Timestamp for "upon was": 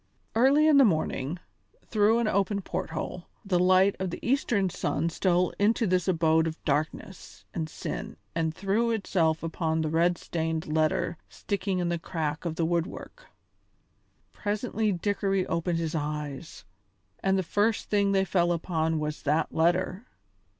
18.51-19.21